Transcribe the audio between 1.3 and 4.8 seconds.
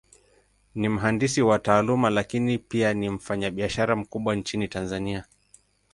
kwa Taaluma, Lakini pia ni mfanyabiashara mkubwa Nchini